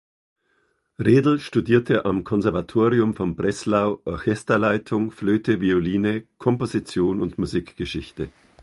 Redel 0.97 1.39
studierte 1.39 2.05
am 2.05 2.23
Konservatorium 2.23 3.13
von 3.13 3.35
Breslau 3.35 4.01
Orchesterleitung, 4.05 5.11
Flöte, 5.11 5.61
Violine, 5.61 6.25
Komposition 6.39 7.21
und 7.21 7.37
Musikgeschichte. 7.37 8.31